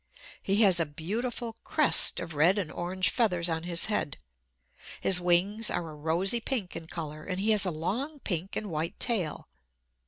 [0.41, 4.17] He has a beautiful crest of red and orange feathers on his head.
[4.99, 8.71] His wings are a rosy pink in color; and he has a long pink and
[8.71, 9.47] white tail.